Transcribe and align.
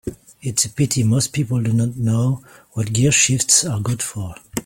It's 0.41 0.65
a 0.65 0.69
pity 0.71 1.03
most 1.03 1.31
people 1.31 1.61
do 1.61 1.71
not 1.73 1.95
know 1.95 2.41
what 2.71 2.87
gearshifts 2.87 3.71
are 3.71 3.79
good 3.79 4.01
for. 4.01 4.33